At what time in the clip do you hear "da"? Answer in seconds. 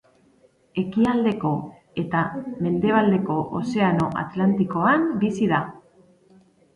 5.53-5.61